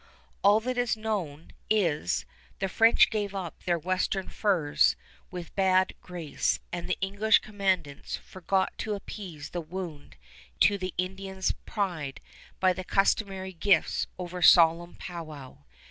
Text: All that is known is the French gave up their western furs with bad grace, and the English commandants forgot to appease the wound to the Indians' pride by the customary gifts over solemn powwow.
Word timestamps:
All 0.43 0.59
that 0.61 0.79
is 0.79 0.97
known 0.97 1.51
is 1.69 2.25
the 2.57 2.67
French 2.67 3.11
gave 3.11 3.35
up 3.35 3.65
their 3.65 3.77
western 3.77 4.29
furs 4.29 4.95
with 5.29 5.53
bad 5.55 5.93
grace, 6.01 6.59
and 6.73 6.89
the 6.89 6.97
English 7.01 7.37
commandants 7.37 8.15
forgot 8.17 8.75
to 8.79 8.95
appease 8.95 9.51
the 9.51 9.61
wound 9.61 10.15
to 10.61 10.79
the 10.79 10.95
Indians' 10.97 11.51
pride 11.67 12.19
by 12.59 12.73
the 12.73 12.83
customary 12.83 13.53
gifts 13.53 14.07
over 14.17 14.41
solemn 14.41 14.95
powwow. 14.95 15.57